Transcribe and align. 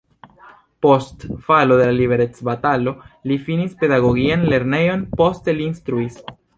Post 0.85 1.25
falo 1.49 1.77
de 1.81 1.85
la 1.91 1.95
liberecbatalo 1.99 2.95
li 3.33 3.39
finis 3.47 3.79
pedagogian 3.85 4.51
lernejon, 4.55 5.09
poste 5.25 5.61
li 5.61 5.73
instruis. 5.73 6.23